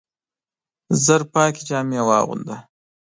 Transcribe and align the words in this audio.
ژر 1.03 1.21
پاکي 1.33 1.63
جامې 1.67 2.01
واغونده! 2.07 2.55